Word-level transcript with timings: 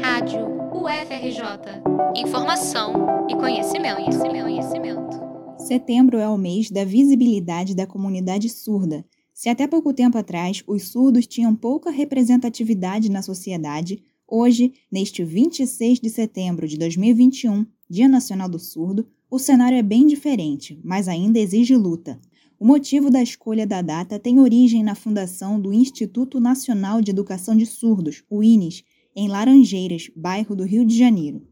Rádio 0.00 0.46
UFRJ. 0.72 1.82
Informação 2.16 3.26
e 3.28 3.34
conhecimento, 3.34 3.96
conhecimento, 3.96 4.44
conhecimento. 4.44 5.20
Setembro 5.58 6.18
é 6.18 6.28
o 6.28 6.36
mês 6.36 6.70
da 6.70 6.84
visibilidade 6.84 7.74
da 7.74 7.86
comunidade 7.86 8.48
surda. 8.48 9.04
Se 9.32 9.48
até 9.48 9.66
pouco 9.66 9.92
tempo 9.92 10.18
atrás 10.18 10.62
os 10.66 10.88
surdos 10.88 11.26
tinham 11.26 11.54
pouca 11.54 11.90
representatividade 11.90 13.10
na 13.10 13.22
sociedade, 13.22 14.02
hoje, 14.26 14.72
neste 14.90 15.24
26 15.24 16.00
de 16.00 16.10
setembro 16.10 16.68
de 16.68 16.76
2021, 16.78 17.66
Dia 17.88 18.08
Nacional 18.08 18.48
do 18.48 18.58
Surdo, 18.58 19.06
o 19.30 19.38
cenário 19.38 19.78
é 19.78 19.82
bem 19.82 20.06
diferente, 20.06 20.80
mas 20.84 21.08
ainda 21.08 21.38
exige 21.38 21.74
luta. 21.74 22.20
O 22.58 22.66
motivo 22.66 23.10
da 23.10 23.22
escolha 23.22 23.66
da 23.66 23.82
data 23.82 24.18
tem 24.18 24.38
origem 24.38 24.82
na 24.82 24.94
fundação 24.94 25.60
do 25.60 25.72
Instituto 25.72 26.40
Nacional 26.40 27.02
de 27.02 27.10
Educação 27.10 27.54
de 27.54 27.66
Surdos, 27.66 28.22
o 28.30 28.42
INES, 28.42 28.82
em 29.16 29.28
Laranjeiras, 29.28 30.10
bairro 30.14 30.54
do 30.54 30.64
Rio 30.64 30.84
de 30.84 30.96
Janeiro. 30.96 31.42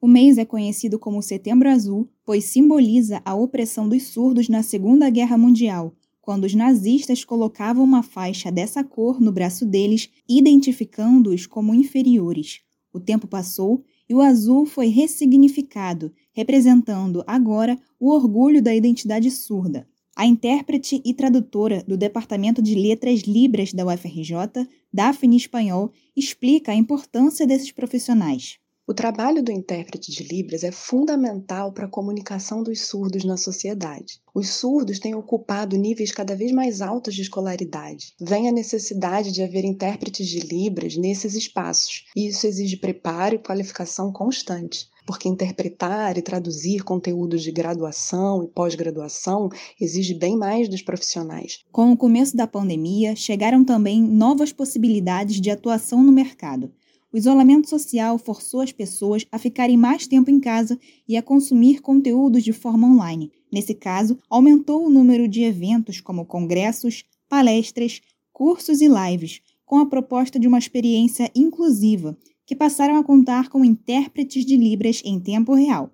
O 0.00 0.08
mês 0.08 0.36
é 0.36 0.44
conhecido 0.44 0.98
como 0.98 1.22
Setembro 1.22 1.70
Azul, 1.70 2.10
pois 2.24 2.44
simboliza 2.44 3.22
a 3.24 3.34
opressão 3.34 3.88
dos 3.88 4.02
surdos 4.08 4.48
na 4.48 4.62
Segunda 4.62 5.08
Guerra 5.08 5.38
Mundial, 5.38 5.94
quando 6.20 6.44
os 6.44 6.54
nazistas 6.54 7.24
colocavam 7.24 7.84
uma 7.84 8.02
faixa 8.02 8.50
dessa 8.50 8.82
cor 8.82 9.20
no 9.20 9.30
braço 9.30 9.64
deles, 9.64 10.10
identificando-os 10.28 11.46
como 11.46 11.72
inferiores. 11.72 12.62
O 12.92 12.98
tempo 12.98 13.28
passou 13.28 13.84
e 14.08 14.14
o 14.14 14.20
azul 14.20 14.66
foi 14.66 14.88
ressignificado, 14.88 16.12
representando 16.32 17.22
agora 17.26 17.78
o 17.98 18.10
orgulho 18.10 18.60
da 18.60 18.74
identidade 18.74 19.30
surda. 19.30 19.86
A 20.16 20.26
intérprete 20.26 21.02
e 21.04 21.12
tradutora 21.12 21.84
do 21.86 21.96
Departamento 21.96 22.62
de 22.62 22.74
Letras 22.74 23.20
Libras 23.20 23.72
da 23.72 23.86
UFRJ, 23.86 24.66
Daphne 24.96 25.36
Espanhol, 25.36 25.92
explica 26.16 26.72
a 26.72 26.74
importância 26.74 27.46
desses 27.46 27.70
profissionais. 27.70 28.56
O 28.86 28.94
trabalho 28.94 29.42
do 29.42 29.52
intérprete 29.52 30.10
de 30.10 30.22
Libras 30.22 30.64
é 30.64 30.72
fundamental 30.72 31.70
para 31.70 31.84
a 31.84 31.90
comunicação 31.90 32.62
dos 32.62 32.86
surdos 32.86 33.22
na 33.22 33.36
sociedade. 33.36 34.22
Os 34.34 34.48
surdos 34.48 34.98
têm 34.98 35.14
ocupado 35.14 35.76
níveis 35.76 36.12
cada 36.12 36.34
vez 36.34 36.50
mais 36.50 36.80
altos 36.80 37.14
de 37.14 37.20
escolaridade. 37.20 38.14
Vem 38.18 38.48
a 38.48 38.52
necessidade 38.52 39.32
de 39.32 39.42
haver 39.42 39.66
intérpretes 39.66 40.28
de 40.28 40.40
Libras 40.40 40.96
nesses 40.96 41.34
espaços, 41.34 42.06
e 42.16 42.28
isso 42.28 42.46
exige 42.46 42.78
preparo 42.78 43.34
e 43.34 43.38
qualificação 43.38 44.10
constante 44.10 44.88
porque 45.06 45.28
interpretar 45.28 46.18
e 46.18 46.22
traduzir 46.22 46.82
conteúdos 46.82 47.42
de 47.42 47.52
graduação 47.52 48.42
e 48.42 48.48
pós-graduação 48.48 49.48
exige 49.80 50.12
bem 50.12 50.36
mais 50.36 50.68
dos 50.68 50.82
profissionais. 50.82 51.60
Com 51.70 51.92
o 51.92 51.96
começo 51.96 52.36
da 52.36 52.46
pandemia, 52.46 53.14
chegaram 53.14 53.64
também 53.64 54.02
novas 54.02 54.52
possibilidades 54.52 55.40
de 55.40 55.50
atuação 55.50 56.02
no 56.02 56.10
mercado. 56.10 56.72
O 57.12 57.16
isolamento 57.16 57.70
social 57.70 58.18
forçou 58.18 58.60
as 58.60 58.72
pessoas 58.72 59.24
a 59.30 59.38
ficarem 59.38 59.76
mais 59.76 60.06
tempo 60.06 60.30
em 60.30 60.40
casa 60.40 60.78
e 61.08 61.16
a 61.16 61.22
consumir 61.22 61.80
conteúdos 61.80 62.42
de 62.42 62.52
forma 62.52 62.86
online. 62.86 63.30
Nesse 63.50 63.74
caso, 63.74 64.18
aumentou 64.28 64.84
o 64.84 64.90
número 64.90 65.28
de 65.28 65.42
eventos 65.42 66.00
como 66.00 66.26
congressos, 66.26 67.04
palestras, 67.28 68.02
cursos 68.32 68.80
e 68.82 68.88
lives, 68.88 69.40
com 69.64 69.78
a 69.78 69.86
proposta 69.86 70.38
de 70.38 70.46
uma 70.46 70.58
experiência 70.58 71.30
inclusiva 71.34 72.16
que 72.46 72.54
passaram 72.54 72.96
a 72.96 73.04
contar 73.04 73.48
com 73.48 73.64
intérpretes 73.64 74.46
de 74.46 74.56
Libras 74.56 75.02
em 75.04 75.18
tempo 75.18 75.52
real. 75.52 75.92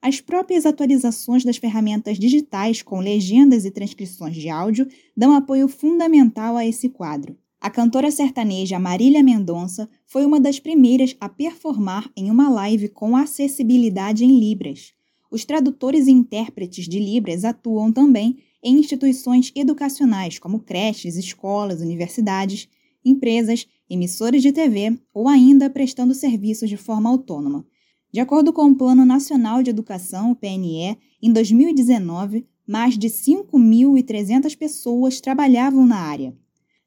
As 0.00 0.18
próprias 0.20 0.64
atualizações 0.64 1.44
das 1.44 1.58
ferramentas 1.58 2.18
digitais 2.18 2.80
com 2.80 3.00
legendas 3.00 3.66
e 3.66 3.70
transcrições 3.70 4.34
de 4.34 4.48
áudio 4.48 4.88
dão 5.14 5.34
apoio 5.34 5.68
fundamental 5.68 6.56
a 6.56 6.64
esse 6.64 6.88
quadro. 6.88 7.36
A 7.60 7.68
cantora 7.68 8.10
sertaneja 8.10 8.78
Marília 8.78 9.22
Mendonça 9.22 9.90
foi 10.06 10.24
uma 10.24 10.40
das 10.40 10.58
primeiras 10.58 11.14
a 11.20 11.28
performar 11.28 12.10
em 12.16 12.30
uma 12.30 12.48
live 12.48 12.88
com 12.88 13.14
acessibilidade 13.14 14.24
em 14.24 14.40
Libras. 14.40 14.94
Os 15.30 15.44
tradutores 15.44 16.06
e 16.06 16.10
intérpretes 16.10 16.88
de 16.88 16.98
Libras 16.98 17.44
atuam 17.44 17.92
também 17.92 18.38
em 18.62 18.78
instituições 18.78 19.52
educacionais 19.54 20.38
como 20.38 20.60
creches, 20.60 21.16
escolas, 21.16 21.82
universidades, 21.82 22.66
empresas 23.04 23.66
emissoras 23.90 24.40
de 24.40 24.52
TV 24.52 24.96
ou 25.12 25.28
ainda 25.28 25.68
prestando 25.68 26.14
serviços 26.14 26.68
de 26.68 26.76
forma 26.76 27.10
autônoma. 27.10 27.66
De 28.12 28.20
acordo 28.20 28.52
com 28.52 28.66
o 28.66 28.74
Plano 28.74 29.04
Nacional 29.04 29.62
de 29.62 29.70
Educação, 29.70 30.30
o 30.30 30.36
PNE, 30.36 30.96
em 31.20 31.32
2019, 31.32 32.46
mais 32.66 32.96
de 32.96 33.08
5.300 33.08 34.56
pessoas 34.56 35.20
trabalhavam 35.20 35.84
na 35.84 35.96
área. 35.96 36.36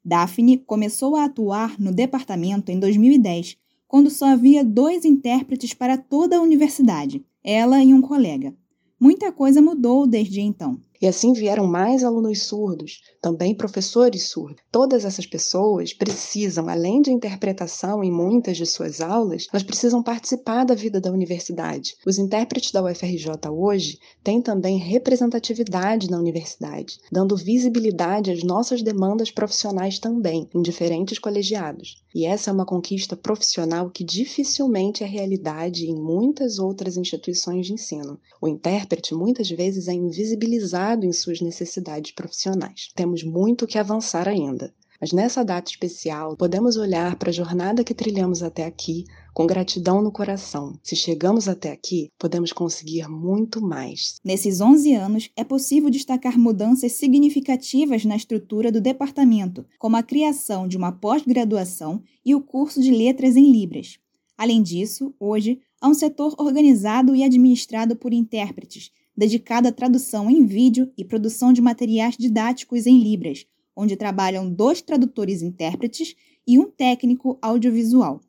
Daphne 0.03 0.57
começou 0.57 1.15
a 1.15 1.25
atuar 1.25 1.79
no 1.79 1.93
departamento 1.93 2.71
em 2.71 2.79
2010, 2.79 3.57
quando 3.87 4.09
só 4.09 4.25
havia 4.25 4.63
dois 4.63 5.05
intérpretes 5.05 5.73
para 5.73 5.97
toda 5.97 6.37
a 6.37 6.41
universidade, 6.41 7.23
ela 7.43 7.83
e 7.83 7.93
um 7.93 8.01
colega. 8.01 8.55
Muita 8.99 9.31
coisa 9.31 9.61
mudou 9.61 10.07
desde 10.07 10.41
então. 10.41 10.79
E 11.01 11.07
assim 11.07 11.33
vieram 11.33 11.67
mais 11.67 12.03
alunos 12.03 12.43
surdos, 12.43 13.01
também 13.21 13.53
professores 13.55 14.29
surdos. 14.29 14.61
Todas 14.71 15.03
essas 15.03 15.25
pessoas 15.25 15.93
precisam, 15.93 16.69
além 16.69 17.01
de 17.01 17.11
interpretação 17.11 18.03
em 18.03 18.11
muitas 18.11 18.57
de 18.57 18.65
suas 18.65 19.01
aulas, 19.01 19.47
elas 19.51 19.63
precisam 19.63 20.01
participar 20.01 20.63
da 20.63 20.75
vida 20.75 21.01
da 21.01 21.11
universidade. 21.11 21.95
Os 22.05 22.17
intérpretes 22.17 22.71
da 22.71 22.83
UFRJ 22.83 23.49
hoje 23.51 23.99
têm 24.23 24.41
também 24.41 24.77
representatividade 24.77 26.09
na 26.09 26.17
universidade, 26.17 26.99
dando 27.11 27.35
visibilidade 27.35 28.31
às 28.31 28.43
nossas 28.43 28.81
demandas 28.81 29.31
profissionais 29.31 29.99
também, 29.99 30.47
em 30.53 30.61
diferentes 30.61 31.19
colegiados. 31.19 32.01
E 32.15 32.25
essa 32.25 32.49
é 32.49 32.53
uma 32.53 32.65
conquista 32.65 33.15
profissional 33.17 33.89
que 33.89 34.03
dificilmente 34.03 35.03
é 35.03 35.07
realidade 35.07 35.89
em 35.89 35.95
muitas 35.95 36.59
outras 36.59 36.95
instituições 36.95 37.65
de 37.65 37.73
ensino. 37.73 38.19
O 38.39 38.47
intérprete 38.47 39.15
muitas 39.15 39.49
vezes 39.49 39.87
é 39.87 39.93
invisibilizado 39.93 40.92
em 41.01 41.11
suas 41.11 41.41
necessidades 41.41 42.11
profissionais. 42.11 42.89
Temos 42.95 43.23
muito 43.23 43.65
que 43.65 43.79
avançar 43.79 44.27
ainda. 44.27 44.73
Mas 45.03 45.11
nessa 45.11 45.43
data 45.43 45.69
especial, 45.69 46.37
podemos 46.37 46.77
olhar 46.77 47.17
para 47.17 47.29
a 47.29 47.33
jornada 47.33 47.83
que 47.83 47.93
trilhamos 47.93 48.41
até 48.41 48.63
aqui 48.63 49.03
com 49.33 49.45
gratidão 49.45 50.01
no 50.01 50.13
coração. 50.13 50.79
Se 50.81 50.95
chegamos 50.95 51.49
até 51.49 51.73
aqui, 51.73 52.09
podemos 52.17 52.53
conseguir 52.53 53.09
muito 53.09 53.61
mais. 53.61 54.21
Nesses 54.23 54.61
11 54.61 54.93
anos, 54.93 55.29
é 55.35 55.43
possível 55.43 55.89
destacar 55.89 56.39
mudanças 56.39 56.93
significativas 56.93 58.05
na 58.05 58.15
estrutura 58.15 58.71
do 58.71 58.79
departamento, 58.79 59.65
como 59.77 59.97
a 59.97 60.03
criação 60.03 60.69
de 60.69 60.77
uma 60.77 60.93
pós-graduação 60.93 62.01
e 62.25 62.33
o 62.33 62.39
curso 62.39 62.81
de 62.81 62.91
Letras 62.91 63.35
em 63.35 63.51
Libras. 63.51 63.99
Além 64.37 64.63
disso, 64.63 65.13
hoje, 65.19 65.59
há 65.81 65.89
um 65.89 65.93
setor 65.93 66.33
organizado 66.37 67.13
e 67.13 67.25
administrado 67.25 67.93
por 67.93 68.13
intérpretes, 68.13 68.89
dedicado 69.15 69.67
à 69.67 69.71
tradução 69.71 70.29
em 70.29 70.45
vídeo 70.45 70.91
e 70.97 71.05
produção 71.05 71.53
de 71.53 71.61
materiais 71.61 72.17
didáticos 72.17 72.85
em 72.85 72.99
Libras, 72.99 73.45
onde 73.75 73.95
trabalham 73.95 74.49
dois 74.49 74.81
tradutores 74.81 75.41
intérpretes 75.41 76.15
e 76.45 76.59
um 76.59 76.69
técnico 76.69 77.37
audiovisual. 77.41 78.21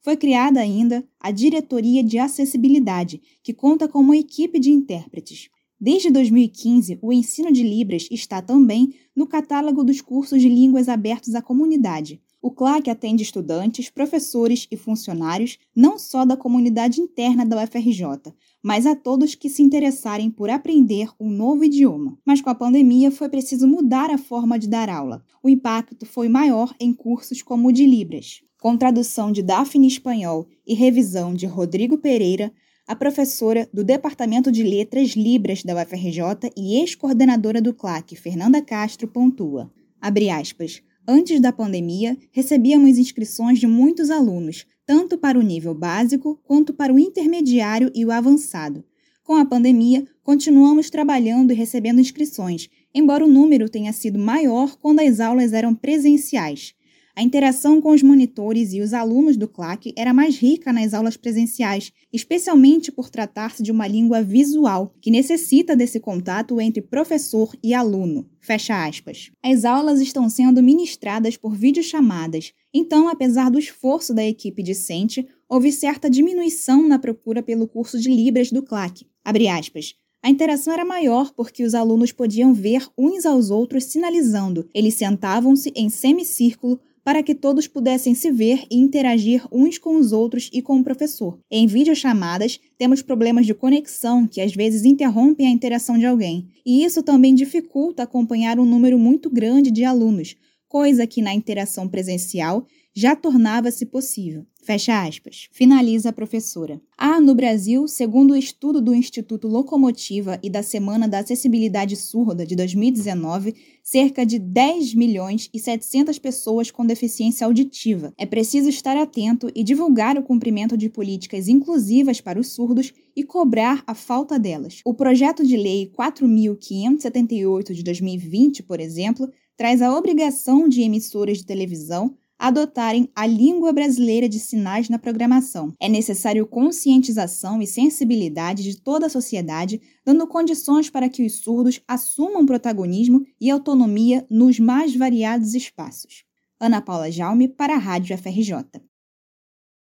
Foi 0.00 0.16
criada 0.16 0.60
ainda 0.60 1.06
a 1.20 1.30
Diretoria 1.30 2.02
de 2.02 2.18
Acessibilidade, 2.18 3.22
que 3.42 3.52
conta 3.52 3.86
com 3.86 4.00
uma 4.00 4.16
equipe 4.16 4.58
de 4.58 4.70
intérpretes. 4.70 5.48
Desde 5.80 6.10
2015, 6.10 6.98
o 7.00 7.12
ensino 7.12 7.52
de 7.52 7.62
Libras 7.62 8.08
está 8.10 8.42
também 8.42 8.94
no 9.14 9.26
catálogo 9.26 9.84
dos 9.84 10.00
cursos 10.00 10.40
de 10.40 10.48
línguas 10.48 10.88
abertos 10.88 11.34
à 11.34 11.42
comunidade, 11.42 12.20
o 12.42 12.50
CLAC 12.50 12.90
atende 12.90 13.22
estudantes, 13.22 13.88
professores 13.88 14.66
e 14.68 14.76
funcionários 14.76 15.58
não 15.74 15.96
só 15.96 16.24
da 16.24 16.36
comunidade 16.36 17.00
interna 17.00 17.46
da 17.46 17.62
UFRJ, 17.62 18.34
mas 18.60 18.84
a 18.84 18.96
todos 18.96 19.36
que 19.36 19.48
se 19.48 19.62
interessarem 19.62 20.28
por 20.28 20.50
aprender 20.50 21.08
um 21.20 21.30
novo 21.30 21.62
idioma. 21.62 22.18
Mas 22.26 22.40
com 22.40 22.50
a 22.50 22.54
pandemia 22.54 23.12
foi 23.12 23.28
preciso 23.28 23.68
mudar 23.68 24.10
a 24.10 24.18
forma 24.18 24.58
de 24.58 24.68
dar 24.68 24.88
aula. 24.88 25.24
O 25.40 25.48
impacto 25.48 26.04
foi 26.04 26.28
maior 26.28 26.74
em 26.80 26.92
cursos 26.92 27.42
como 27.42 27.68
o 27.68 27.72
de 27.72 27.86
Libras. 27.86 28.42
Com 28.60 28.76
tradução 28.76 29.30
de 29.30 29.42
Daphne 29.42 29.86
Espanhol 29.86 30.46
e 30.66 30.74
revisão 30.74 31.32
de 31.32 31.46
Rodrigo 31.46 31.96
Pereira, 31.98 32.52
a 32.86 32.96
professora 32.96 33.68
do 33.72 33.84
Departamento 33.84 34.50
de 34.50 34.64
Letras 34.64 35.10
Libras 35.10 35.62
da 35.62 35.80
UFRJ 35.80 36.50
e 36.56 36.80
ex-coordenadora 36.80 37.62
do 37.62 37.72
CLAC, 37.72 38.16
Fernanda 38.16 38.60
Castro, 38.60 39.06
pontua. 39.06 39.70
Abre 40.00 40.28
aspas. 40.28 40.82
Antes 41.06 41.40
da 41.40 41.52
pandemia, 41.52 42.16
recebíamos 42.30 42.96
inscrições 42.96 43.58
de 43.58 43.66
muitos 43.66 44.08
alunos, 44.08 44.66
tanto 44.86 45.18
para 45.18 45.38
o 45.38 45.42
nível 45.42 45.74
básico 45.74 46.40
quanto 46.44 46.72
para 46.72 46.92
o 46.92 46.98
intermediário 46.98 47.90
e 47.92 48.04
o 48.04 48.12
avançado. 48.12 48.84
Com 49.24 49.34
a 49.34 49.44
pandemia, 49.44 50.06
continuamos 50.22 50.90
trabalhando 50.90 51.52
e 51.52 51.56
recebendo 51.56 52.00
inscrições, 52.00 52.68
embora 52.94 53.24
o 53.24 53.28
número 53.28 53.68
tenha 53.68 53.92
sido 53.92 54.18
maior 54.18 54.76
quando 54.78 55.00
as 55.00 55.18
aulas 55.18 55.52
eram 55.52 55.74
presenciais. 55.74 56.74
A 57.14 57.22
interação 57.22 57.78
com 57.78 57.90
os 57.90 58.02
monitores 58.02 58.72
e 58.72 58.80
os 58.80 58.94
alunos 58.94 59.36
do 59.36 59.46
CLAC 59.46 59.92
era 59.96 60.14
mais 60.14 60.38
rica 60.38 60.72
nas 60.72 60.94
aulas 60.94 61.14
presenciais, 61.14 61.92
especialmente 62.10 62.90
por 62.90 63.10
tratar-se 63.10 63.62
de 63.62 63.70
uma 63.70 63.86
língua 63.86 64.22
visual, 64.22 64.94
que 64.98 65.10
necessita 65.10 65.76
desse 65.76 66.00
contato 66.00 66.58
entre 66.58 66.80
professor 66.80 67.54
e 67.62 67.74
aluno. 67.74 68.26
Fecha 68.40 68.86
aspas. 68.86 69.30
As 69.42 69.66
aulas 69.66 70.00
estão 70.00 70.26
sendo 70.30 70.62
ministradas 70.62 71.36
por 71.36 71.54
videochamadas, 71.54 72.54
então, 72.72 73.06
apesar 73.08 73.50
do 73.50 73.58
esforço 73.58 74.14
da 74.14 74.24
equipe 74.24 74.62
discente, 74.62 75.28
houve 75.46 75.70
certa 75.70 76.08
diminuição 76.08 76.88
na 76.88 76.98
procura 76.98 77.42
pelo 77.42 77.68
curso 77.68 78.00
de 78.00 78.08
Libras 78.08 78.50
do 78.50 78.62
CLAC. 78.62 79.06
Abre 79.22 79.48
aspas. 79.48 79.94
A 80.22 80.30
interação 80.30 80.72
era 80.72 80.84
maior 80.84 81.32
porque 81.34 81.62
os 81.62 81.74
alunos 81.74 82.10
podiam 82.10 82.54
ver 82.54 82.88
uns 82.96 83.26
aos 83.26 83.50
outros 83.50 83.84
sinalizando. 83.84 84.66
Eles 84.72 84.94
sentavam-se 84.94 85.72
em 85.74 85.90
semicírculo 85.90 86.80
para 87.04 87.22
que 87.22 87.34
todos 87.34 87.66
pudessem 87.66 88.14
se 88.14 88.30
ver 88.30 88.64
e 88.70 88.76
interagir 88.76 89.46
uns 89.50 89.78
com 89.78 89.96
os 89.96 90.12
outros 90.12 90.48
e 90.52 90.62
com 90.62 90.78
o 90.78 90.84
professor. 90.84 91.38
Em 91.50 91.66
videochamadas, 91.66 92.60
temos 92.78 93.02
problemas 93.02 93.46
de 93.46 93.54
conexão 93.54 94.26
que 94.26 94.40
às 94.40 94.54
vezes 94.54 94.84
interrompem 94.84 95.46
a 95.46 95.50
interação 95.50 95.98
de 95.98 96.06
alguém, 96.06 96.48
e 96.64 96.84
isso 96.84 97.02
também 97.02 97.34
dificulta 97.34 98.02
acompanhar 98.02 98.58
um 98.58 98.64
número 98.64 98.98
muito 98.98 99.28
grande 99.28 99.70
de 99.70 99.84
alunos, 99.84 100.36
coisa 100.68 101.06
que 101.06 101.20
na 101.20 101.34
interação 101.34 101.88
presencial 101.88 102.66
já 102.94 103.16
tornava-se 103.16 103.86
possível. 103.86 104.44
Fecha 104.62 105.04
aspas. 105.04 105.48
Finaliza 105.50 106.10
a 106.10 106.12
professora. 106.12 106.80
Há 106.96 107.20
no 107.20 107.34
Brasil, 107.34 107.88
segundo 107.88 108.30
o 108.30 108.36
estudo 108.36 108.80
do 108.80 108.94
Instituto 108.94 109.48
Locomotiva 109.48 110.38
e 110.40 110.48
da 110.48 110.62
Semana 110.62 111.08
da 111.08 111.18
Acessibilidade 111.18 111.96
Surda 111.96 112.46
de 112.46 112.54
2019, 112.54 113.56
cerca 113.82 114.24
de 114.24 114.38
10 114.38 114.94
milhões 114.94 115.50
e 115.52 115.58
700 115.58 116.16
pessoas 116.20 116.70
com 116.70 116.86
deficiência 116.86 117.44
auditiva. 117.44 118.14
É 118.16 118.24
preciso 118.24 118.68
estar 118.68 118.96
atento 118.96 119.50
e 119.52 119.64
divulgar 119.64 120.16
o 120.16 120.22
cumprimento 120.22 120.76
de 120.76 120.88
políticas 120.88 121.48
inclusivas 121.48 122.20
para 122.20 122.38
os 122.38 122.52
surdos 122.52 122.92
e 123.16 123.24
cobrar 123.24 123.82
a 123.84 123.96
falta 123.96 124.38
delas. 124.38 124.80
O 124.84 124.94
projeto 124.94 125.44
de 125.44 125.56
lei 125.56 125.90
4578 125.92 127.74
de 127.74 127.82
2020, 127.82 128.62
por 128.62 128.78
exemplo, 128.78 129.28
traz 129.56 129.82
a 129.82 129.96
obrigação 129.96 130.68
de 130.68 130.82
emissoras 130.82 131.38
de 131.38 131.46
televisão 131.46 132.16
adotarem 132.42 133.08
a 133.14 133.24
língua 133.24 133.72
brasileira 133.72 134.28
de 134.28 134.40
sinais 134.40 134.88
na 134.88 134.98
programação. 134.98 135.72
É 135.78 135.88
necessário 135.88 136.44
conscientização 136.44 137.62
e 137.62 137.68
sensibilidade 137.68 138.64
de 138.64 138.80
toda 138.80 139.06
a 139.06 139.08
sociedade, 139.08 139.80
dando 140.04 140.26
condições 140.26 140.90
para 140.90 141.08
que 141.08 141.24
os 141.24 141.36
surdos 141.36 141.80
assumam 141.86 142.44
protagonismo 142.44 143.24
e 143.40 143.48
autonomia 143.48 144.26
nos 144.28 144.58
mais 144.58 144.96
variados 144.96 145.54
espaços. 145.54 146.24
Ana 146.58 146.82
Paula 146.82 147.12
Jaume 147.12 147.46
para 147.46 147.76
a 147.76 147.78
Rádio 147.78 148.18
FRJ. 148.18 148.91